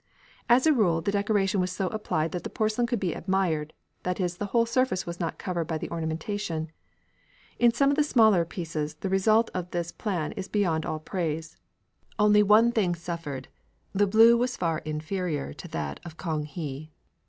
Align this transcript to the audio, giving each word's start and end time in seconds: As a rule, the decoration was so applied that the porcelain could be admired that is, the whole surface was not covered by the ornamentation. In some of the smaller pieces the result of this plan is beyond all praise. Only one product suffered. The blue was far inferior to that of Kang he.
As 0.49 0.65
a 0.65 0.73
rule, 0.73 0.99
the 1.01 1.11
decoration 1.11 1.59
was 1.61 1.71
so 1.71 1.87
applied 1.89 2.31
that 2.31 2.43
the 2.43 2.49
porcelain 2.49 2.87
could 2.87 2.99
be 2.99 3.13
admired 3.13 3.71
that 4.01 4.19
is, 4.19 4.37
the 4.37 4.47
whole 4.47 4.65
surface 4.65 5.05
was 5.05 5.19
not 5.19 5.37
covered 5.37 5.65
by 5.65 5.77
the 5.77 5.91
ornamentation. 5.91 6.71
In 7.59 7.71
some 7.71 7.91
of 7.91 7.95
the 7.95 8.03
smaller 8.03 8.43
pieces 8.43 8.95
the 9.01 9.09
result 9.09 9.51
of 9.53 9.69
this 9.69 9.91
plan 9.91 10.31
is 10.31 10.47
beyond 10.47 10.87
all 10.87 10.97
praise. 10.97 11.55
Only 12.17 12.41
one 12.41 12.71
product 12.71 12.97
suffered. 12.97 13.47
The 13.93 14.07
blue 14.07 14.35
was 14.35 14.57
far 14.57 14.79
inferior 14.79 15.53
to 15.53 15.67
that 15.67 15.99
of 16.03 16.17
Kang 16.17 16.45
he. 16.45 16.89